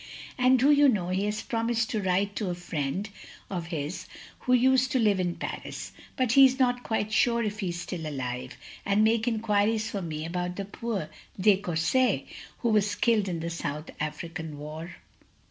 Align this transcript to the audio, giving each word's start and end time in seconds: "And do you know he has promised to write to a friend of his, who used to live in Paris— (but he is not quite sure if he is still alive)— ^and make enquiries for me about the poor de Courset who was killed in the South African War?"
"And 0.39 0.57
do 0.57 0.71
you 0.71 0.89
know 0.89 1.09
he 1.09 1.25
has 1.25 1.43
promised 1.43 1.91
to 1.91 2.01
write 2.01 2.35
to 2.37 2.49
a 2.49 2.55
friend 2.55 3.07
of 3.51 3.67
his, 3.67 4.07
who 4.39 4.53
used 4.53 4.91
to 4.93 4.99
live 4.99 5.19
in 5.19 5.35
Paris— 5.35 5.91
(but 6.17 6.31
he 6.31 6.43
is 6.43 6.57
not 6.57 6.81
quite 6.81 7.11
sure 7.11 7.43
if 7.43 7.59
he 7.59 7.69
is 7.69 7.81
still 7.81 8.07
alive)— 8.07 8.57
^and 8.87 9.01
make 9.03 9.27
enquiries 9.27 9.91
for 9.91 10.01
me 10.01 10.25
about 10.25 10.55
the 10.55 10.65
poor 10.65 11.11
de 11.39 11.57
Courset 11.61 12.25
who 12.61 12.69
was 12.69 12.95
killed 12.95 13.27
in 13.29 13.41
the 13.41 13.51
South 13.51 13.91
African 13.99 14.57
War?" 14.57 14.95